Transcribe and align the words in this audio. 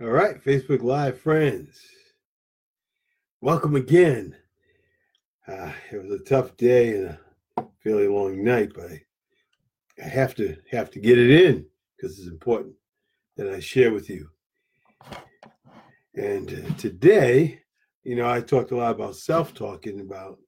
All 0.00 0.08
right, 0.08 0.42
Facebook 0.42 0.82
Live 0.82 1.20
friends. 1.20 1.78
Welcome 3.42 3.76
again. 3.76 4.34
Uh, 5.46 5.72
it 5.92 6.02
was 6.02 6.10
a 6.10 6.24
tough 6.24 6.56
day 6.56 6.96
and 6.96 7.18
a 7.58 7.66
fairly 7.84 8.08
long 8.08 8.42
night, 8.42 8.72
but 8.74 8.86
I, 8.86 9.02
I 10.02 10.08
have 10.08 10.34
to 10.36 10.56
have 10.70 10.90
to 10.92 11.00
get 11.00 11.18
it 11.18 11.44
in 11.44 11.66
because 11.94 12.18
it's 12.18 12.28
important 12.28 12.76
that 13.36 13.52
I 13.52 13.60
share 13.60 13.92
with 13.92 14.08
you. 14.08 14.30
And 16.14 16.48
uh, 16.48 16.74
today, 16.76 17.60
you 18.02 18.16
know, 18.16 18.26
I 18.26 18.40
talked 18.40 18.70
a 18.70 18.76
lot 18.76 18.94
about 18.94 19.16
self-talking 19.16 20.00
about 20.00 20.38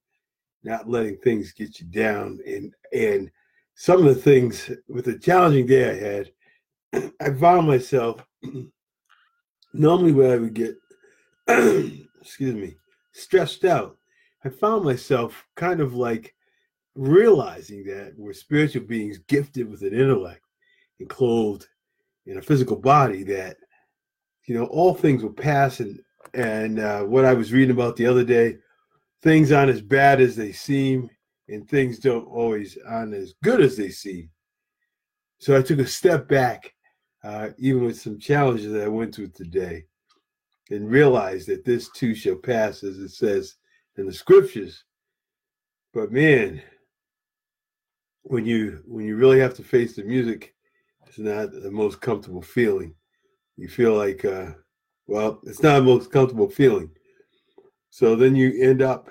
not 0.65 0.89
letting 0.89 1.19
things 1.19 1.53
get 1.53 1.79
you 1.79 1.85
down 1.89 2.39
and 2.47 2.73
and 2.95 3.31
some 3.75 3.99
of 3.99 4.15
the 4.15 4.23
things 4.23 4.71
with 4.89 5.05
the 5.05 5.19
challenging 5.19 5.67
day 5.67 5.91
I 5.91 7.01
had, 7.03 7.13
I 7.21 7.39
found 7.39 7.67
myself 7.67 8.25
normally 9.73 10.13
where 10.13 10.35
I 10.35 10.39
would 10.39 10.55
get, 10.55 10.77
excuse 12.21 12.55
me, 12.55 12.77
stressed 13.13 13.65
out, 13.65 13.97
I 14.45 14.49
found 14.49 14.85
myself 14.85 15.47
kind 15.57 15.81
of 15.81 15.95
like 15.95 16.35
realizing 16.95 17.85
that 17.87 18.15
we're 18.17 18.33
spiritual 18.33 18.85
beings 18.85 19.19
gifted 19.29 19.71
with 19.71 19.83
an 19.83 19.95
intellect 19.95 20.43
and 21.01 21.09
clothed 21.09 21.67
in 22.27 22.39
a 22.39 22.43
physical 22.43 22.77
body 22.77 23.23
that, 23.25 23.57
you 24.47 24.59
know, 24.59 24.67
all 24.67 24.95
things 24.95 25.23
will 25.23 25.33
pass. 25.33 25.81
And, 25.81 26.01
and 26.35 26.79
uh, 26.79 27.03
what 27.03 27.25
I 27.25 27.35
was 27.35 27.53
reading 27.53 27.75
about 27.75 27.97
the 27.97 28.07
other 28.07 28.25
day, 28.25 28.59
things 29.23 29.53
aren't 29.53 29.71
as 29.71 29.81
bad 29.81 30.21
as 30.21 30.37
they 30.37 30.53
seem 30.53 31.09
and 31.49 31.69
things 31.69 31.99
don't 31.99 32.27
always 32.27 32.79
aren't 32.87 33.15
as 33.15 33.35
good 33.43 33.61
as 33.61 33.77
they 33.77 33.91
seem. 33.91 34.29
So 35.39 35.57
I 35.57 35.63
took 35.63 35.79
a 35.79 35.87
step 35.87 36.29
back 36.29 36.73
uh, 37.25 37.51
even 37.59 37.85
with 37.85 38.01
some 38.01 38.19
challenges 38.19 38.73
that 38.73 38.85
I 38.85 38.89
went 38.89 39.15
through 39.15 39.29
today, 39.29 39.85
and 40.71 40.91
realize 40.91 41.47
that 41.47 41.65
this 41.65 41.91
too 41.91 42.15
shall 42.15 42.37
pass, 42.37 42.83
as 42.83 42.99
it 42.99 43.11
says 43.11 43.57
in 43.97 44.07
the 44.07 44.13
scriptures. 44.13 44.85
But 45.93 46.11
man, 46.13 46.63
when 48.23 48.47
you 48.47 48.83
when 48.87 49.05
you 49.05 49.17
really 49.17 49.39
have 49.41 49.55
to 49.55 49.63
face 49.63 49.95
the 49.95 50.05
music, 50.05 50.55
it's 51.07 51.19
not 51.19 51.53
the 51.53 51.71
most 51.71 52.01
comfortable 52.01 52.43
feeling. 52.43 52.95
You 53.57 53.69
feel 53.69 53.95
like, 53.95 54.25
uh, 54.25 54.53
well, 55.07 55.41
it's 55.45 55.63
not 55.63 55.81
the 55.81 55.85
most 55.85 56.11
comfortable 56.11 56.49
feeling. 56.49 56.91
So 57.91 58.17
then 58.17 58.35
you 58.35 58.63
end 58.63 58.81
up 58.81 59.11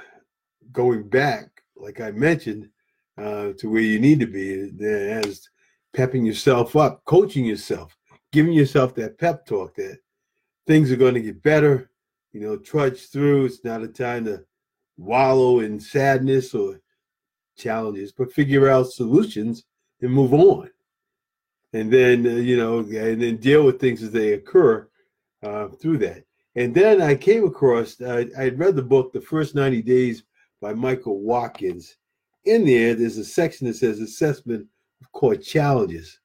going 0.71 1.07
back, 1.07 1.61
like 1.75 2.01
I 2.01 2.11
mentioned, 2.11 2.69
uh, 3.17 3.53
to 3.59 3.69
where 3.69 3.81
you 3.81 3.99
need 3.99 4.19
to 4.21 4.25
be, 4.25 4.71
as 4.83 5.47
pepping 5.93 6.25
yourself 6.25 6.75
up, 6.75 7.05
coaching 7.05 7.45
yourself, 7.45 7.95
giving 8.31 8.53
yourself 8.53 8.95
that 8.95 9.17
pep 9.17 9.45
talk 9.45 9.75
that 9.75 9.99
things 10.67 10.91
are 10.91 10.97
going 10.97 11.13
to 11.13 11.21
get 11.21 11.43
better. 11.43 11.89
You 12.31 12.41
know, 12.41 12.57
trudge 12.57 13.09
through. 13.09 13.45
It's 13.45 13.63
not 13.63 13.83
a 13.83 13.87
time 13.87 14.25
to 14.25 14.43
wallow 14.97 15.59
in 15.59 15.79
sadness 15.79 16.53
or 16.53 16.79
challenges, 17.57 18.11
but 18.11 18.31
figure 18.31 18.69
out 18.69 18.87
solutions 18.87 19.65
and 20.01 20.11
move 20.11 20.33
on. 20.33 20.69
And 21.73 21.91
then, 21.91 22.25
uh, 22.25 22.31
you 22.31 22.57
know, 22.57 22.79
and 22.79 23.21
then 23.21 23.37
deal 23.37 23.65
with 23.65 23.79
things 23.79 24.01
as 24.03 24.11
they 24.11 24.33
occur 24.33 24.87
uh, 25.43 25.67
through 25.69 25.99
that. 25.99 26.23
And 26.55 26.73
then 26.73 27.01
I 27.01 27.15
came 27.15 27.45
across, 27.45 28.01
I 28.01 28.27
had 28.35 28.59
read 28.59 28.75
the 28.75 28.81
book, 28.81 29.13
The 29.13 29.21
First 29.21 29.55
90 29.55 29.81
Days 29.81 30.23
by 30.61 30.73
Michael 30.73 31.21
Watkins. 31.21 31.97
In 32.45 32.65
there, 32.65 32.93
there's 32.93 33.17
a 33.17 33.23
section 33.23 33.67
that 33.67 33.75
says 33.75 33.99
assessment 33.99 34.67
of 35.01 35.11
core 35.11 35.35
challenges 35.35 36.19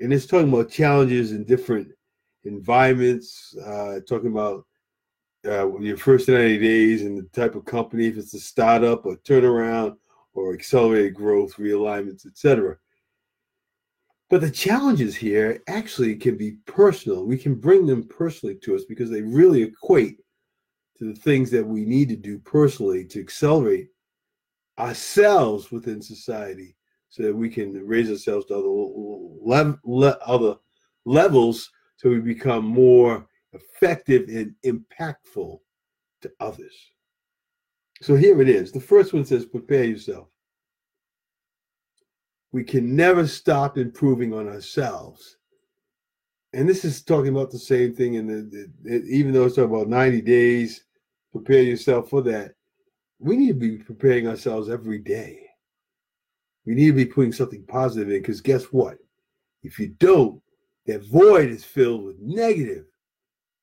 and 0.00 0.12
it's 0.12 0.26
talking 0.26 0.48
about 0.48 0.70
challenges 0.70 1.32
in 1.32 1.44
different 1.44 1.88
environments, 2.44 3.54
uh, 3.64 4.00
talking 4.08 4.30
about 4.30 4.64
uh, 5.46 5.78
your 5.78 5.96
first 5.96 6.28
90 6.28 6.58
days 6.58 7.02
and 7.02 7.18
the 7.18 7.28
type 7.38 7.54
of 7.54 7.64
company, 7.64 8.06
if 8.06 8.16
it's 8.16 8.34
a 8.34 8.40
startup 8.40 9.04
or 9.04 9.16
turnaround 9.18 9.96
or 10.32 10.54
accelerated 10.54 11.14
growth, 11.14 11.54
realignments, 11.56 12.26
etc. 12.26 12.76
But 14.30 14.40
the 14.40 14.50
challenges 14.50 15.16
here 15.16 15.60
actually 15.66 16.16
can 16.16 16.36
be 16.36 16.52
personal. 16.66 17.26
We 17.26 17.36
can 17.36 17.54
bring 17.54 17.84
them 17.84 18.06
personally 18.06 18.56
to 18.62 18.76
us 18.76 18.84
because 18.84 19.10
they 19.10 19.22
really 19.22 19.62
equate 19.62 20.18
to 20.98 21.12
the 21.12 21.18
things 21.20 21.50
that 21.50 21.66
we 21.66 21.84
need 21.84 22.08
to 22.10 22.16
do 22.16 22.38
personally 22.38 23.04
to 23.06 23.20
accelerate 23.20 23.88
ourselves 24.78 25.70
within 25.70 26.00
society 26.00 26.76
so 27.10 27.24
that 27.24 27.34
we 27.34 27.50
can 27.50 27.74
raise 27.86 28.10
ourselves 28.10 28.46
to 28.46 28.54
other, 28.54 29.78
le- 29.84 30.18
other 30.24 30.56
levels 31.04 31.70
so 31.96 32.08
we 32.08 32.20
become 32.20 32.64
more 32.64 33.26
effective 33.52 34.28
and 34.28 34.54
impactful 34.64 35.60
to 36.22 36.32
others. 36.40 36.74
So 38.00 38.16
here 38.16 38.40
it 38.40 38.48
is. 38.48 38.72
The 38.72 38.80
first 38.80 39.12
one 39.12 39.24
says, 39.24 39.44
prepare 39.44 39.84
yourself. 39.84 40.28
We 42.52 42.64
can 42.64 42.96
never 42.96 43.26
stop 43.26 43.76
improving 43.76 44.32
on 44.32 44.48
ourselves. 44.48 45.36
And 46.52 46.68
this 46.68 46.84
is 46.84 47.02
talking 47.02 47.30
about 47.30 47.50
the 47.50 47.58
same 47.58 47.94
thing. 47.94 48.16
And 48.16 48.52
even 48.86 49.32
though 49.32 49.44
it's 49.44 49.58
about 49.58 49.88
90 49.88 50.22
days, 50.22 50.84
prepare 51.32 51.62
yourself 51.62 52.08
for 52.08 52.22
that. 52.22 52.54
We 53.18 53.36
need 53.36 53.48
to 53.48 53.54
be 53.54 53.76
preparing 53.78 54.26
ourselves 54.26 54.70
every 54.70 54.98
day. 54.98 55.49
We 56.66 56.74
need 56.74 56.88
to 56.88 56.92
be 56.92 57.06
putting 57.06 57.32
something 57.32 57.64
positive 57.66 58.10
in 58.10 58.20
because 58.20 58.40
guess 58.40 58.64
what? 58.64 58.98
If 59.62 59.78
you 59.78 59.88
don't, 59.98 60.40
that 60.86 61.04
void 61.04 61.50
is 61.50 61.64
filled 61.64 62.04
with 62.04 62.18
negative 62.20 62.84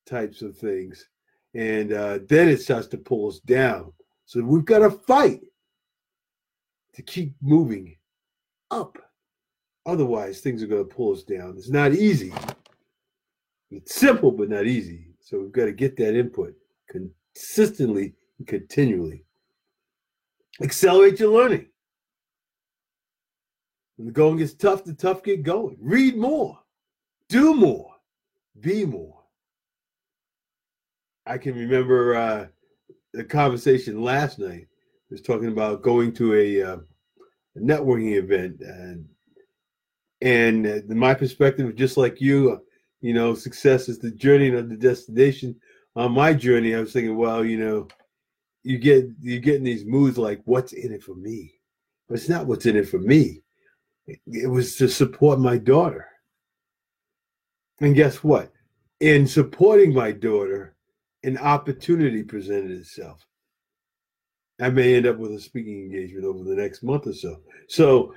types 0.06 0.41
of 0.41 0.58
things. 0.58 1.07
And 1.53 1.94
uh, 1.94 2.19
then 2.28 2.50
it 2.50 2.62
starts 2.62 2.88
to 2.88 2.97
pull 2.97 3.30
us 3.30 3.40
down. 3.40 3.94
So 4.25 4.41
we've 4.44 4.66
got 4.66 4.80
to 4.80 4.91
fight 4.91 5.41
to 6.94 7.02
keep 7.02 7.34
moving 7.41 7.96
up. 8.72 8.97
Otherwise, 9.86 10.41
things 10.41 10.62
are 10.62 10.68
going 10.68 10.88
to 10.88 10.96
pull 10.96 11.13
us 11.13 11.24
down. 11.24 11.56
It's 11.57 11.69
not 11.69 11.94
easy. 11.94 12.34
It's 13.72 13.96
simple, 13.96 14.31
but 14.31 14.50
not 14.50 14.66
easy. 14.66 15.07
So 15.22 15.40
we've 15.40 15.52
got 15.52 15.66
to 15.66 15.72
get 15.72 15.96
that 15.97 16.18
input 16.18 16.53
consistently 16.90 18.13
and 18.38 18.47
continually. 18.47 19.24
Accelerate 20.62 21.19
your 21.19 21.31
learning. 21.31 21.68
When 23.97 24.06
the 24.06 24.13
going 24.13 24.38
gets 24.38 24.53
tough, 24.53 24.84
the 24.84 24.94
tough 24.94 25.24
get 25.24 25.44
going. 25.44 25.78
Read 25.81 26.16
more, 26.16 26.59
do 27.30 27.56
more, 27.56 27.96
be 28.59 28.85
more. 28.85 29.24
I 31.25 31.38
can 31.40 31.56
remember 31.56 32.16
uh, 32.16 32.47
the 33.13 33.24
conversation 33.24 34.02
last 34.02 34.40
night. 34.40 34.68
I 34.69 35.09
was 35.09 35.22
talking 35.22 35.47
about 35.47 35.81
going 35.81 36.13
to 36.13 36.36
a, 36.36 36.62
uh, 36.62 36.78
a 37.56 37.59
networking 37.59 38.16
event, 38.16 38.62
and 38.62 39.07
and 40.22 40.68
uh, 40.68 40.94
my 40.94 41.16
perspective, 41.16 41.75
just 41.75 41.97
like 41.97 42.22
you, 42.22 42.52
uh, 42.52 42.57
you 43.02 43.13
know, 43.13 43.34
success 43.34 43.90
is 43.90 43.97
the 44.00 44.12
journey, 44.12 44.52
not 44.52 44.69
the 44.69 44.78
destination. 44.78 45.56
On 45.96 46.12
my 46.12 46.34
journey, 46.34 46.75
I 46.75 46.81
was 46.81 46.94
thinking, 46.94 47.18
well, 47.18 47.44
you 47.44 47.57
know, 47.57 47.88
you 48.62 48.78
get 48.78 49.07
you 49.22 49.40
get 49.40 49.56
in 49.56 49.63
these 49.63 49.86
moods 49.86 50.19
like, 50.19 50.41
what's 50.46 50.74
in 50.74 50.94
it 50.94 51.02
for 51.02 51.16
me? 51.16 51.56
But 52.07 52.19
it's 52.19 52.30
not 52.30 52.46
what's 52.46 52.68
in 52.68 52.75
it 52.78 52.88
for 52.88 53.00
me 53.00 53.41
it 54.07 54.50
was 54.50 54.75
to 54.78 54.88
support 54.88 55.40
my 55.40 55.57
daughter. 55.57 56.07
And 57.79 57.95
guess 57.95 58.23
what? 58.23 58.51
In 59.00 59.28
supporting 59.28 59.94
my 59.94 60.12
daughter, 60.12 60.75
an 61.23 61.38
opportunity 61.38 62.23
presented 62.23 62.72
itself. 62.72 63.25
I 64.59 64.69
may 64.69 64.95
end 64.95 65.06
up 65.06 65.18
with 65.18 65.34
a 65.34 65.40
speaking 65.40 65.81
engagement 65.81 66.25
over 66.25 66.44
the 66.44 66.56
next 66.56 66.81
month 66.81 67.06
or 67.06 67.13
so. 67.13 67.41
So 67.68 68.16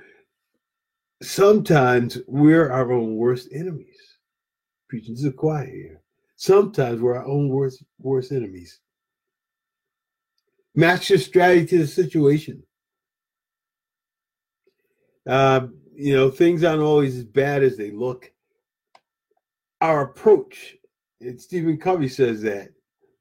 sometimes 1.21 2.17
we're 2.27 2.71
our 2.71 2.91
own 2.91 3.15
worst 3.15 3.49
enemies. 3.53 3.97
Preaching 4.89 5.15
to 5.17 5.23
the 5.23 5.31
choir 5.31 5.65
here. 5.65 6.01
Sometimes 6.35 6.99
we're 6.99 7.17
our 7.17 7.25
own 7.27 7.49
worst 7.49 7.83
worst 7.99 8.31
enemies. 8.31 8.79
Match 10.73 11.09
your 11.09 11.19
strategy 11.19 11.67
to 11.67 11.77
the 11.79 11.87
situation. 11.87 12.63
Um, 15.27 15.80
you 15.93 16.15
know, 16.15 16.29
things 16.29 16.63
aren't 16.63 16.81
always 16.81 17.17
as 17.17 17.23
bad 17.23 17.63
as 17.63 17.77
they 17.77 17.91
look. 17.91 18.31
Our 19.81 20.01
approach, 20.03 20.77
and 21.19 21.39
Stephen 21.39 21.77
Covey 21.77 22.07
says 22.07 22.41
that, 22.43 22.69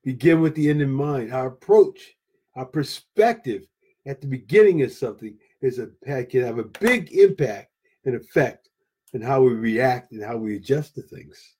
begin 0.05 0.41
with 0.41 0.55
the 0.55 0.71
end 0.71 0.83
in 0.83 0.91
mind. 0.91 1.33
Our 1.33 1.49
approach, 1.49 2.15
our 2.57 2.67
perspective 2.67 3.67
at 4.07 4.21
the 4.21 4.27
beginning 4.27 4.83
of 4.83 4.93
something 4.93 5.37
is 5.61 5.79
a 5.79 5.89
can 6.25 6.43
have 6.43 6.59
a 6.59 6.65
big 6.65 7.13
impact 7.13 7.71
and 8.05 8.15
effect 8.15 8.69
in 9.13 9.21
how 9.21 9.43
we 9.43 9.53
react 9.53 10.13
and 10.13 10.25
how 10.25 10.37
we 10.37 10.57
adjust 10.57 10.95
to 10.95 11.03
things. 11.03 11.57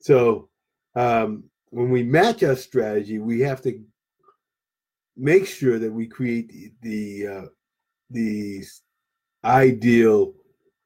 So 0.00 0.48
um, 0.94 1.44
when 1.70 1.90
we 1.90 2.02
match 2.02 2.42
our 2.42 2.56
strategy, 2.56 3.18
we 3.18 3.40
have 3.40 3.60
to 3.62 3.82
make 5.16 5.46
sure 5.46 5.78
that 5.78 5.92
we 5.92 6.06
create 6.06 6.48
the 6.50 6.72
the, 6.82 7.26
uh, 7.26 7.46
the 8.10 8.62
ideal 9.46 10.34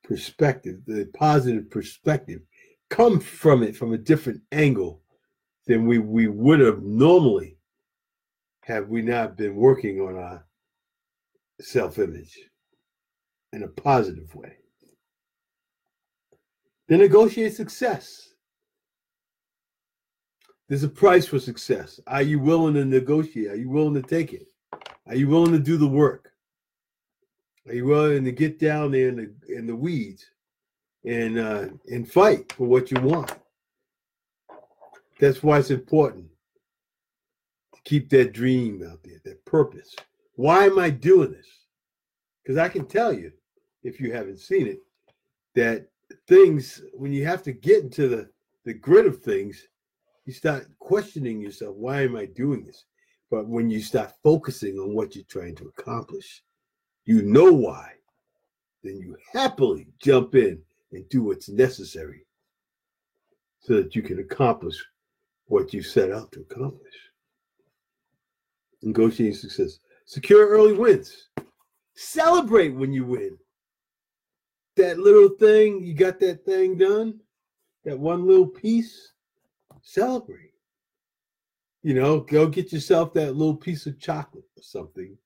perspective, 0.05 0.81
the 0.87 1.11
positive 1.15 1.71
perspective 1.71 2.43
come 2.91 3.21
from 3.21 3.63
it 3.63 3.75
from 3.75 3.93
a 3.93 3.99
different 3.99 4.41
angle 4.53 5.01
than 5.67 5.87
we, 5.87 5.99
we 5.99 6.29
would 6.29 6.61
have 6.61 6.83
normally 6.83 7.57
have 8.63 8.89
we 8.89 9.03
not 9.03 9.37
been 9.37 9.55
working 9.55 10.01
on 10.01 10.17
our 10.17 10.45
self 11.61 11.99
image 11.99 12.39
in 13.53 13.63
a 13.63 13.69
positive 13.69 14.35
way. 14.35 14.57
Then 16.89 16.99
negotiate 16.99 17.55
success. 17.55 18.35
There's 20.69 20.85
a 20.85 20.89
price 20.89 21.27
for 21.27 21.39
success. 21.39 22.01
Are 22.07 22.23
you 22.23 22.39
willing 22.39 22.75
to 22.75 22.85
negotiate? 22.85 23.51
Are 23.51 23.57
you 23.57 23.69
willing 23.69 23.95
to 23.95 24.03
take 24.03 24.33
it? 24.33 24.47
Are 25.07 25.17
you 25.17 25.29
willing 25.29 25.53
to 25.53 25.59
do 25.59 25.77
the 25.77 25.87
work? 25.87 26.30
You 27.67 27.85
willing 27.85 28.25
to 28.25 28.33
get 28.33 28.59
down 28.59 28.91
there 28.91 29.09
in 29.09 29.17
the 29.17 29.55
in 29.55 29.67
the 29.67 29.77
weeds 29.77 30.25
and 31.05 31.39
uh, 31.39 31.69
and 31.89 32.11
fight 32.11 32.53
for 32.53 32.67
what 32.67 32.91
you 32.91 33.01
want? 33.01 33.33
That's 35.21 35.43
why 35.43 35.59
it's 35.59 35.71
important 35.71 36.27
to 37.75 37.81
keep 37.85 38.09
that 38.11 38.33
dream 38.33 38.83
out 38.91 39.03
there, 39.05 39.21
that 39.25 39.45
purpose. 39.45 39.95
Why 40.35 40.65
am 40.65 40.79
I 40.79 40.89
doing 40.91 41.33
this? 41.33 41.47
Because 42.43 42.57
I 42.57 42.69
can 42.69 42.87
tell 42.87 43.13
you, 43.13 43.31
if 43.83 44.01
you 44.01 44.13
haven't 44.13 44.41
seen 44.41 44.67
it, 44.67 44.79
that 45.55 45.87
things 46.27 46.83
when 46.95 47.13
you 47.13 47.27
have 47.27 47.43
to 47.43 47.53
get 47.53 47.85
into 47.85 48.09
the 48.09 48.31
the 48.65 48.75
grit 48.75 49.07
of 49.07 49.21
things, 49.21 49.69
you 50.25 50.33
start 50.33 50.67
questioning 50.79 51.41
yourself. 51.41 51.77
Why 51.77 52.03
am 52.03 52.17
I 52.17 52.27
doing 52.27 52.65
this? 52.65 52.85
But 53.31 53.47
when 53.47 53.71
you 53.71 53.81
start 53.81 54.13
focusing 54.25 54.79
on 54.79 54.95
what 54.95 55.15
you're 55.15 55.25
trying 55.29 55.55
to 55.57 55.69
accomplish, 55.77 56.43
you 57.11 57.23
know 57.23 57.53
why. 57.53 57.91
Then 58.85 59.01
you 59.01 59.17
happily 59.33 59.89
jump 60.01 60.37
in 60.37 60.63
and 60.93 61.09
do 61.09 61.25
what's 61.25 61.49
necessary 61.49 62.25
so 63.59 63.75
that 63.75 63.97
you 63.97 64.03
can 64.03 64.21
accomplish 64.21 64.77
what 65.47 65.75
you 65.75 65.83
set 65.83 66.13
out 66.13 66.31
to 66.31 66.43
accomplish. 66.43 66.95
Negotiating 68.83 69.35
success. 69.35 69.81
Secure 70.05 70.47
early 70.47 70.73
wins. 70.73 71.31
Celebrate 71.97 72.77
when 72.77 72.93
you 72.93 73.05
win. 73.05 73.37
That 74.77 75.01
little 75.01 75.31
thing, 75.31 75.83
you 75.83 75.95
got 75.95 76.21
that 76.21 76.45
thing 76.45 76.79
done, 76.79 77.19
that 77.85 77.99
one 77.99 78.25
little 78.25 78.47
piece, 78.47 79.15
celebrate. 79.83 80.55
You 81.83 81.95
know, 81.95 82.21
go 82.21 82.47
get 82.47 82.73
yourself 82.73 83.13
that 83.15 83.35
little 83.35 83.57
piece 83.57 83.87
of 83.87 83.99
chocolate 83.99 84.45
or 84.57 84.63
something 84.63 85.19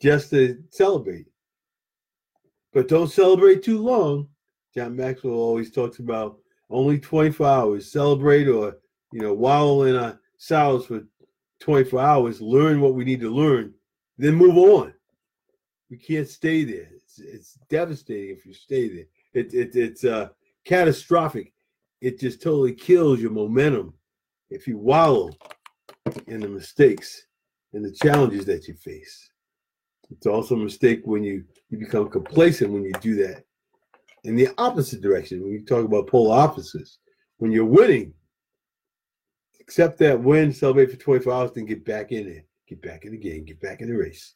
just 0.00 0.30
to 0.30 0.62
celebrate. 0.70 1.26
But 2.72 2.88
don't 2.88 3.10
celebrate 3.10 3.62
too 3.62 3.82
long. 3.82 4.28
John 4.74 4.96
Maxwell 4.96 5.34
always 5.34 5.72
talks 5.72 5.98
about 5.98 6.38
only 6.68 6.98
24 6.98 7.46
hours. 7.46 7.90
Celebrate 7.90 8.48
or, 8.48 8.76
you 9.12 9.22
know, 9.22 9.32
wallow 9.32 9.84
in 9.84 9.96
our 9.96 10.20
sorrows 10.36 10.86
for 10.86 11.02
24 11.60 12.00
hours, 12.00 12.40
learn 12.40 12.80
what 12.80 12.94
we 12.94 13.04
need 13.04 13.20
to 13.20 13.30
learn, 13.30 13.72
then 14.18 14.34
move 14.34 14.56
on. 14.56 14.92
We 15.90 15.96
can't 15.96 16.28
stay 16.28 16.64
there. 16.64 16.88
It's, 16.94 17.18
it's 17.18 17.58
devastating 17.70 18.36
if 18.36 18.44
you 18.44 18.52
stay 18.52 18.88
there. 18.88 19.04
It, 19.34 19.54
it, 19.54 19.76
it's 19.76 20.04
uh, 20.04 20.28
catastrophic. 20.64 21.52
It 22.00 22.20
just 22.20 22.42
totally 22.42 22.74
kills 22.74 23.20
your 23.20 23.30
momentum 23.30 23.94
if 24.50 24.66
you 24.66 24.78
wallow 24.78 25.30
in 26.26 26.40
the 26.40 26.48
mistakes 26.48 27.26
and 27.72 27.84
the 27.84 27.92
challenges 27.92 28.44
that 28.46 28.68
you 28.68 28.74
face. 28.74 29.30
It's 30.10 30.26
also 30.26 30.54
a 30.54 30.58
mistake 30.58 31.02
when 31.04 31.24
you, 31.24 31.44
you 31.70 31.78
become 31.78 32.08
complacent 32.08 32.72
when 32.72 32.84
you 32.84 32.92
do 33.00 33.16
that. 33.26 33.44
In 34.24 34.36
the 34.36 34.48
opposite 34.58 35.00
direction, 35.00 35.42
when 35.42 35.52
you 35.52 35.64
talk 35.64 35.84
about 35.84 36.08
polar 36.08 36.36
opposites, 36.36 36.98
when 37.38 37.52
you're 37.52 37.64
winning, 37.64 38.12
accept 39.60 39.98
that 39.98 40.20
win, 40.20 40.52
celebrate 40.52 40.90
for 40.90 40.96
24 40.96 41.32
hours, 41.32 41.50
then 41.52 41.66
get 41.66 41.84
back 41.84 42.12
in 42.12 42.26
it. 42.28 42.46
get 42.68 42.82
back 42.82 43.04
in 43.04 43.12
the 43.12 43.18
game, 43.18 43.44
get 43.44 43.60
back 43.60 43.80
in 43.80 43.88
the 43.88 43.96
race. 43.96 44.34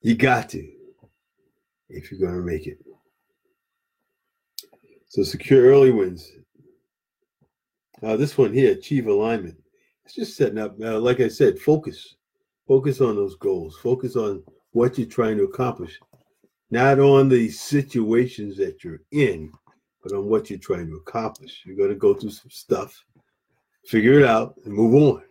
You 0.00 0.14
got 0.14 0.48
to 0.50 0.66
if 1.88 2.10
you're 2.10 2.20
going 2.20 2.40
to 2.40 2.46
make 2.46 2.66
it. 2.66 2.78
So 5.08 5.22
secure 5.22 5.66
early 5.66 5.92
wins. 5.92 6.30
Uh, 8.02 8.16
this 8.16 8.36
one 8.36 8.52
here, 8.52 8.72
achieve 8.72 9.06
alignment. 9.06 9.56
It's 10.04 10.14
just 10.14 10.36
setting 10.36 10.58
up, 10.58 10.76
uh, 10.82 11.00
like 11.00 11.20
I 11.20 11.28
said, 11.28 11.58
focus. 11.58 12.16
Focus 12.66 13.00
on 13.00 13.16
those 13.16 13.36
goals. 13.36 13.76
Focus 13.76 14.16
on 14.16 14.42
what 14.72 14.98
you're 14.98 15.06
trying 15.06 15.36
to 15.38 15.44
accomplish, 15.44 15.98
not 16.70 16.98
on 16.98 17.28
the 17.28 17.48
situations 17.48 18.56
that 18.56 18.82
you're 18.82 19.02
in, 19.12 19.50
but 20.02 20.12
on 20.12 20.26
what 20.26 20.50
you're 20.50 20.58
trying 20.58 20.88
to 20.88 20.96
accomplish. 20.96 21.62
You're 21.64 21.76
going 21.76 21.90
to 21.90 21.94
go 21.94 22.14
through 22.14 22.30
some 22.30 22.50
stuff, 22.50 23.04
figure 23.86 24.20
it 24.20 24.26
out, 24.26 24.54
and 24.64 24.74
move 24.74 24.94
on. 24.94 25.22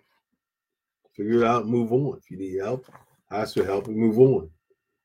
Figure 1.15 1.43
it 1.43 1.47
out 1.47 1.63
and 1.63 1.71
move 1.71 1.93
on. 1.93 2.17
If 2.17 2.29
you 2.29 2.37
need 2.37 2.59
help, 2.59 2.85
ask 3.31 3.53
for 3.53 3.63
help 3.63 3.87
and 3.87 3.95
move 3.95 4.19
on. 4.19 4.49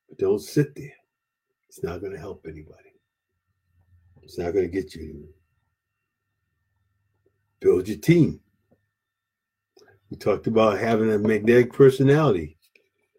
But 0.08 0.18
don't 0.18 0.40
sit 0.40 0.74
there. 0.74 0.92
It's 1.68 1.84
not 1.84 2.00
going 2.00 2.12
to 2.12 2.18
help 2.18 2.46
anybody. 2.48 2.94
It's 4.22 4.38
not 4.38 4.52
going 4.52 4.68
to 4.68 4.72
get 4.72 4.94
you 4.94 5.02
anywhere. 5.02 5.28
Build 7.60 7.88
your 7.88 7.98
team. 7.98 8.40
We 10.10 10.16
talked 10.16 10.48
about 10.48 10.80
having 10.80 11.12
a 11.12 11.18
magnetic 11.18 11.72
personality. 11.72 12.58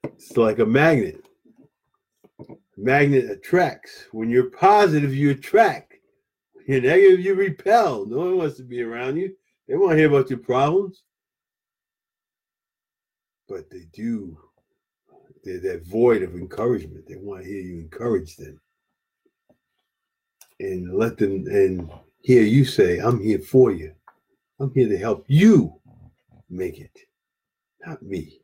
It's 0.03 0.35
like 0.35 0.59
a 0.59 0.65
magnet. 0.65 1.23
Magnet 2.75 3.31
attracts. 3.31 4.07
When 4.11 4.29
you're 4.29 4.49
positive, 4.49 5.15
you 5.15 5.31
attract. 5.31 5.93
When 6.53 6.65
you're 6.67 6.81
negative, 6.81 7.21
you 7.21 7.35
repel. 7.35 8.05
No 8.05 8.17
one 8.17 8.38
wants 8.38 8.57
to 8.57 8.63
be 8.63 8.81
around 8.81 9.17
you. 9.17 9.33
They 9.67 9.75
want 9.75 9.91
to 9.91 9.97
hear 9.97 10.07
about 10.07 10.29
your 10.29 10.39
problems. 10.39 11.03
But 13.47 13.69
they 13.69 13.85
do. 13.93 14.38
They're 15.43 15.61
that 15.61 15.85
void 15.85 16.23
of 16.23 16.35
encouragement. 16.35 17.05
They 17.07 17.15
want 17.15 17.43
to 17.43 17.49
hear 17.49 17.61
you 17.61 17.79
encourage 17.79 18.35
them. 18.35 18.59
And 20.59 20.93
let 20.93 21.17
them 21.17 21.45
and 21.47 21.89
hear 22.21 22.43
you 22.43 22.65
say, 22.65 22.99
I'm 22.99 23.21
here 23.21 23.39
for 23.39 23.71
you. 23.71 23.93
I'm 24.59 24.71
here 24.73 24.89
to 24.89 24.97
help 24.97 25.25
you 25.27 25.81
make 26.51 26.80
it, 26.80 26.98
not 27.86 28.01
me. 28.03 28.39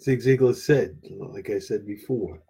Zig 0.00 0.20
Ziglar 0.20 0.54
said, 0.54 0.96
like 1.10 1.50
I 1.50 1.58
said 1.58 1.86
before, 1.86 2.40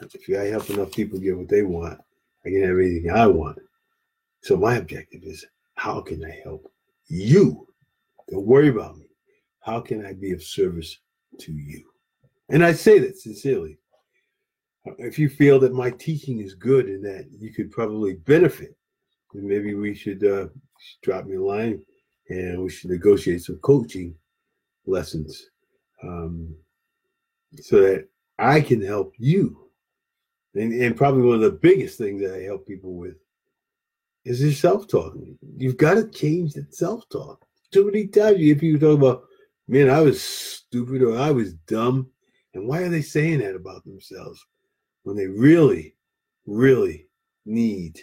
if 0.00 0.38
I 0.38 0.44
help 0.44 0.70
enough 0.70 0.92
people 0.92 1.18
get 1.18 1.36
what 1.36 1.48
they 1.48 1.62
want, 1.62 1.98
I 2.44 2.50
can 2.50 2.62
have 2.62 2.78
anything 2.78 3.10
I 3.10 3.26
want. 3.26 3.58
So 4.42 4.56
my 4.56 4.76
objective 4.76 5.22
is 5.24 5.44
how 5.74 6.00
can 6.00 6.24
I 6.24 6.40
help 6.44 6.70
you? 7.08 7.66
Don't 8.30 8.46
worry 8.46 8.68
about 8.68 8.96
me. 8.96 9.06
How 9.60 9.80
can 9.80 10.06
I 10.06 10.12
be 10.12 10.32
of 10.32 10.42
service 10.42 10.98
to 11.40 11.52
you? 11.52 11.84
And 12.48 12.64
I 12.64 12.72
say 12.72 12.98
that 13.00 13.18
sincerely. 13.18 13.78
If 14.98 15.18
you 15.18 15.28
feel 15.28 15.58
that 15.60 15.74
my 15.74 15.90
teaching 15.90 16.40
is 16.40 16.54
good 16.54 16.86
and 16.86 17.04
that 17.04 17.26
you 17.38 17.52
could 17.52 17.70
probably 17.70 18.14
benefit, 18.14 18.76
then 19.34 19.46
maybe 19.46 19.74
we 19.74 19.94
should 19.94 20.24
uh, 20.24 20.46
drop 21.02 21.26
me 21.26 21.36
a 21.36 21.42
line 21.42 21.82
and 22.28 22.62
we 22.62 22.70
should 22.70 22.90
negotiate 22.90 23.42
some 23.42 23.56
coaching 23.56 24.14
lessons 24.86 25.50
um, 26.02 26.54
so 27.60 27.80
that 27.80 28.08
I 28.38 28.60
can 28.60 28.80
help 28.80 29.14
you. 29.18 29.70
And, 30.54 30.72
and 30.72 30.96
probably 30.96 31.22
one 31.22 31.36
of 31.36 31.40
the 31.42 31.50
biggest 31.50 31.98
things 31.98 32.22
that 32.22 32.34
I 32.34 32.42
help 32.42 32.66
people 32.66 32.94
with 32.94 33.16
is 34.24 34.42
your 34.42 34.52
self 34.52 34.88
talk. 34.88 35.14
You've 35.56 35.76
got 35.76 35.94
to 35.94 36.08
change 36.08 36.54
that 36.54 36.74
self 36.74 37.08
talk. 37.08 37.44
Too 37.70 37.86
many 37.86 38.06
times 38.06 38.38
you 38.38 38.46
hear 38.46 38.56
people 38.56 38.80
talk 38.80 38.98
about, 38.98 39.24
man, 39.66 39.90
I 39.90 40.00
was 40.00 40.22
stupid 40.22 41.02
or 41.02 41.18
I 41.18 41.30
was 41.30 41.54
dumb. 41.66 42.10
And 42.54 42.66
why 42.66 42.82
are 42.82 42.88
they 42.88 43.02
saying 43.02 43.40
that 43.40 43.54
about 43.54 43.84
themselves 43.84 44.44
when 45.02 45.16
they 45.16 45.26
really, 45.26 45.94
really 46.46 47.06
need 47.44 48.00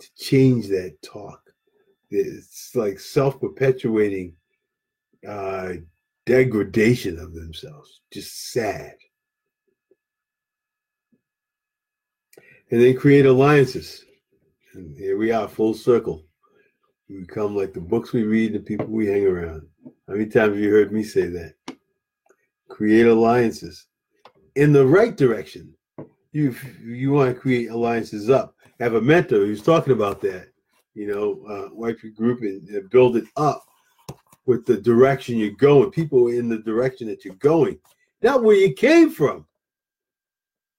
to 0.00 0.08
change 0.16 0.68
that 0.68 0.96
talk? 1.02 1.45
It's 2.10 2.74
like 2.74 3.00
self-perpetuating 3.00 4.34
uh, 5.26 5.72
degradation 6.24 7.18
of 7.18 7.34
themselves. 7.34 8.00
Just 8.12 8.52
sad. 8.52 8.94
And 12.70 12.80
then 12.80 12.96
create 12.96 13.26
alliances. 13.26 14.04
And 14.74 14.96
here 14.96 15.16
we 15.16 15.30
are, 15.30 15.48
full 15.48 15.74
circle. 15.74 16.24
We 17.08 17.20
become 17.20 17.56
like 17.56 17.72
the 17.72 17.80
books 17.80 18.12
we 18.12 18.24
read, 18.24 18.52
the 18.52 18.60
people 18.60 18.86
we 18.86 19.06
hang 19.06 19.26
around. 19.26 19.66
How 20.08 20.14
many 20.14 20.26
times 20.26 20.54
have 20.54 20.58
you 20.58 20.70
heard 20.70 20.92
me 20.92 21.04
say 21.04 21.26
that? 21.28 21.54
Create 22.68 23.06
alliances 23.06 23.86
in 24.56 24.72
the 24.72 24.84
right 24.84 25.16
direction. 25.16 25.72
You 26.32 26.54
you 26.84 27.12
want 27.12 27.34
to 27.34 27.40
create 27.40 27.70
alliances 27.70 28.28
up. 28.28 28.54
Have 28.80 28.94
a 28.94 29.00
mentor 29.00 29.38
who's 29.38 29.62
talking 29.62 29.92
about 29.92 30.20
that 30.22 30.48
you 30.96 31.06
know, 31.06 31.42
uh, 31.48 31.68
wipe 31.74 32.02
your 32.02 32.12
group 32.12 32.40
and, 32.40 32.90
build 32.90 33.16
it 33.16 33.26
up 33.36 33.64
with 34.46 34.64
the 34.64 34.76
direction 34.78 35.36
you're 35.36 35.50
going, 35.50 35.90
people 35.90 36.28
in 36.28 36.48
the 36.48 36.58
direction 36.58 37.06
that 37.06 37.24
you're 37.24 37.34
going, 37.34 37.78
not 38.22 38.42
where 38.42 38.56
you 38.56 38.72
came 38.72 39.10
from. 39.10 39.46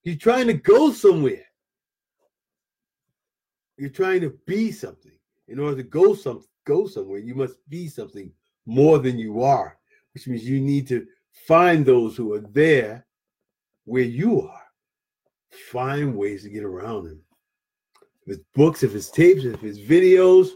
You're 0.03 0.15
trying 0.15 0.47
to 0.47 0.53
go 0.53 0.91
somewhere. 0.91 1.43
you're 3.77 3.91
trying 3.91 4.21
to 4.21 4.35
be 4.47 4.71
something. 4.71 5.11
In 5.47 5.59
order 5.59 5.77
to 5.77 5.83
go 5.83 6.15
some 6.15 6.43
go 6.65 6.87
somewhere, 6.87 7.19
you 7.19 7.35
must 7.35 7.57
be 7.69 7.87
something 7.87 8.31
more 8.65 8.97
than 8.99 9.19
you 9.19 9.43
are, 9.43 9.77
which 10.13 10.27
means 10.27 10.43
you 10.43 10.59
need 10.59 10.87
to 10.87 11.05
find 11.31 11.85
those 11.85 12.17
who 12.17 12.33
are 12.33 12.43
there 12.51 13.05
where 13.85 14.03
you 14.03 14.41
are. 14.41 14.63
Find 15.71 16.15
ways 16.15 16.43
to 16.43 16.49
get 16.49 16.63
around 16.63 17.05
them. 17.05 17.21
It's 18.27 18.43
books, 18.53 18.83
if 18.83 18.93
it's 18.93 19.09
tapes, 19.09 19.45
if 19.45 19.63
it's 19.63 19.79
videos, 19.79 20.49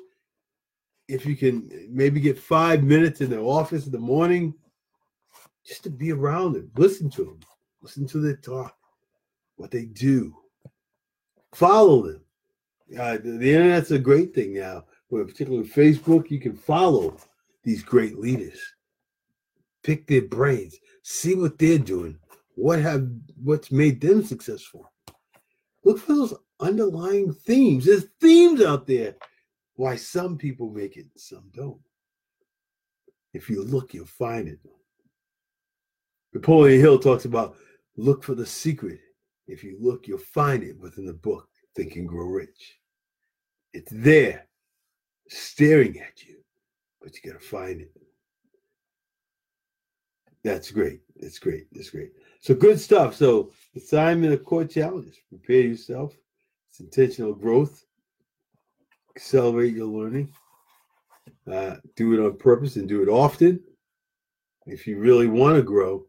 if 1.07 1.25
you 1.25 1.35
can 1.35 1.87
maybe 1.89 2.19
get 2.19 2.37
five 2.37 2.83
minutes 2.83 3.21
in 3.21 3.29
the 3.29 3.39
office 3.39 3.85
in 3.85 3.91
the 3.91 3.97
morning, 3.97 4.53
just 5.65 5.83
to 5.83 5.89
be 5.89 6.11
around 6.11 6.53
them, 6.53 6.69
listen 6.75 7.09
to 7.11 7.23
them, 7.23 7.39
listen 7.81 8.05
to 8.07 8.19
their 8.19 8.35
talk, 8.35 8.75
what 9.55 9.71
they 9.71 9.85
do, 9.85 10.35
follow 11.53 12.01
them. 12.01 12.21
Uh, 12.99 13.13
the, 13.13 13.37
the 13.37 13.53
internet's 13.53 13.91
a 13.91 13.99
great 13.99 14.35
thing 14.35 14.53
now. 14.53 14.83
Where 15.07 15.25
particularly 15.25 15.67
Facebook, 15.67 16.31
you 16.31 16.39
can 16.39 16.55
follow 16.55 17.17
these 17.63 17.83
great 17.83 18.17
leaders, 18.17 18.59
pick 19.83 20.07
their 20.07 20.21
brains, 20.21 20.77
see 21.03 21.35
what 21.35 21.57
they're 21.57 21.77
doing, 21.77 22.17
what 22.55 22.79
have 22.79 23.07
what's 23.43 23.73
made 23.73 23.99
them 23.99 24.23
successful. 24.23 24.89
Look 25.83 25.99
for 25.99 26.13
those 26.13 26.33
underlying 26.61 27.33
themes. 27.33 27.85
There's 27.85 28.05
themes 28.19 28.61
out 28.61 28.87
there 28.87 29.15
why 29.75 29.95
some 29.95 30.37
people 30.37 30.69
make 30.69 30.97
it, 30.97 31.07
some 31.15 31.45
don't. 31.53 31.79
If 33.33 33.49
you 33.49 33.63
look, 33.63 33.93
you'll 33.93 34.05
find 34.05 34.47
it. 34.47 34.59
Napoleon 36.33 36.79
Hill 36.79 36.99
talks 36.99 37.25
about 37.25 37.55
look 37.97 38.23
for 38.23 38.35
the 38.35 38.45
secret. 38.45 38.99
If 39.47 39.63
you 39.63 39.77
look, 39.79 40.07
you'll 40.07 40.19
find 40.19 40.63
it 40.63 40.77
within 40.79 41.05
the 41.05 41.13
book, 41.13 41.49
Think 41.75 41.95
and 41.95 42.07
Grow 42.07 42.25
Rich. 42.25 42.79
It's 43.73 43.91
there, 43.91 44.47
staring 45.29 45.99
at 45.99 46.23
you, 46.23 46.37
but 47.01 47.13
you 47.15 47.31
got 47.31 47.39
to 47.39 47.45
find 47.45 47.81
it. 47.81 47.91
That's 50.43 50.71
great. 50.71 51.01
That's 51.17 51.39
great. 51.39 51.67
That's 51.71 51.89
great. 51.89 52.11
So 52.39 52.55
good 52.55 52.79
stuff. 52.79 53.15
So 53.15 53.51
assignment 53.75 54.33
of 54.33 54.43
core 54.43 54.65
challenges. 54.65 55.17
Prepare 55.29 55.67
yourself. 55.67 56.15
Intentional 56.81 57.33
growth. 57.33 57.85
Accelerate 59.15 59.75
your 59.75 59.85
learning. 59.85 60.33
Uh, 61.49 61.75
do 61.95 62.13
it 62.13 62.25
on 62.25 62.37
purpose 62.37 62.75
and 62.75 62.89
do 62.89 63.03
it 63.03 63.07
often. 63.07 63.59
If 64.65 64.87
you 64.87 64.97
really 64.97 65.27
want 65.27 65.57
to 65.57 65.61
grow, 65.61 66.05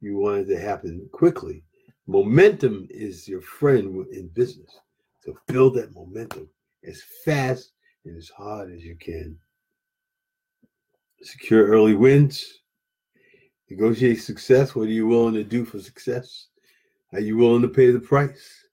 you 0.00 0.18
want 0.18 0.40
it 0.40 0.54
to 0.54 0.60
happen 0.60 1.08
quickly. 1.10 1.64
Momentum 2.06 2.86
is 2.90 3.26
your 3.26 3.40
friend 3.40 4.06
in 4.12 4.28
business. 4.28 4.78
So 5.20 5.34
build 5.46 5.74
that 5.76 5.94
momentum 5.94 6.50
as 6.86 7.02
fast 7.24 7.72
and 8.04 8.14
as 8.16 8.28
hard 8.28 8.72
as 8.72 8.84
you 8.84 8.96
can. 8.96 9.38
Secure 11.22 11.66
early 11.66 11.94
wins. 11.94 12.60
Negotiate 13.70 14.20
success. 14.20 14.74
What 14.74 14.88
are 14.88 14.92
you 14.92 15.06
willing 15.06 15.34
to 15.34 15.44
do 15.44 15.64
for 15.64 15.80
success? 15.80 16.48
Are 17.14 17.20
you 17.20 17.38
willing 17.38 17.62
to 17.62 17.68
pay 17.68 17.90
the 17.90 18.00
price 18.00 18.63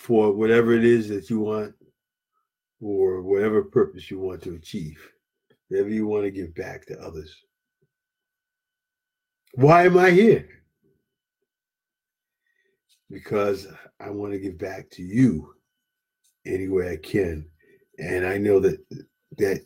for 0.00 0.32
whatever 0.32 0.72
it 0.72 0.82
is 0.82 1.10
that 1.10 1.28
you 1.28 1.40
want 1.40 1.74
or 2.80 3.20
whatever 3.20 3.62
purpose 3.62 4.10
you 4.10 4.18
want 4.18 4.42
to 4.42 4.54
achieve? 4.54 4.98
Whatever 5.68 5.90
you 5.90 6.06
want 6.06 6.24
to 6.24 6.30
give 6.30 6.54
back 6.54 6.86
to 6.86 6.98
others. 6.98 7.36
Why 9.54 9.84
am 9.84 9.98
I 9.98 10.10
here? 10.10 10.48
Because 13.10 13.66
I 14.00 14.08
want 14.08 14.32
to 14.32 14.38
give 14.38 14.56
back 14.56 14.88
to 14.92 15.02
you 15.02 15.54
any 16.46 16.68
way 16.68 16.92
I 16.92 16.96
can. 16.96 17.46
And 17.98 18.26
I 18.26 18.38
know 18.38 18.58
that 18.60 18.78
that 19.36 19.60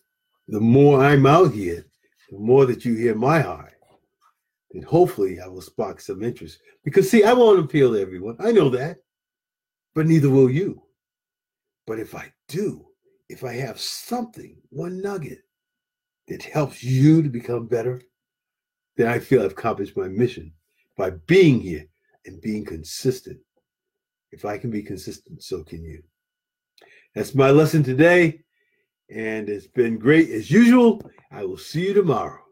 the 0.48 0.60
more 0.60 1.02
I'm 1.02 1.26
out 1.26 1.52
here, 1.52 1.86
the 2.30 2.38
more 2.38 2.66
that 2.66 2.84
you 2.84 2.94
hear 2.94 3.14
my 3.14 3.38
heart, 3.38 3.74
then 4.72 4.82
hopefully 4.82 5.40
I 5.40 5.46
will 5.46 5.62
spark 5.62 6.00
some 6.00 6.24
interest. 6.24 6.58
Because 6.84 7.08
see, 7.08 7.22
I 7.22 7.32
won't 7.34 7.60
appeal 7.60 7.92
to 7.92 8.00
everyone. 8.00 8.36
I 8.40 8.50
know 8.50 8.68
that. 8.70 8.96
But 9.94 10.06
neither 10.06 10.30
will 10.30 10.50
you. 10.50 10.82
But 11.86 11.98
if 11.98 12.14
I 12.14 12.32
do, 12.48 12.86
if 13.28 13.44
I 13.44 13.54
have 13.54 13.80
something, 13.80 14.56
one 14.70 15.00
nugget 15.00 15.40
that 16.28 16.42
helps 16.42 16.82
you 16.82 17.22
to 17.22 17.28
become 17.28 17.66
better, 17.66 18.02
then 18.96 19.08
I 19.08 19.18
feel 19.18 19.42
I've 19.42 19.52
accomplished 19.52 19.96
my 19.96 20.08
mission 20.08 20.52
by 20.96 21.10
being 21.10 21.60
here 21.60 21.86
and 22.26 22.40
being 22.40 22.64
consistent. 22.64 23.38
If 24.30 24.44
I 24.44 24.58
can 24.58 24.70
be 24.70 24.82
consistent, 24.82 25.42
so 25.42 25.62
can 25.62 25.84
you. 25.84 26.02
That's 27.14 27.34
my 27.34 27.50
lesson 27.50 27.82
today. 27.82 28.40
And 29.10 29.48
it's 29.48 29.66
been 29.66 29.98
great 29.98 30.30
as 30.30 30.50
usual. 30.50 31.02
I 31.30 31.44
will 31.44 31.58
see 31.58 31.88
you 31.88 31.94
tomorrow. 31.94 32.43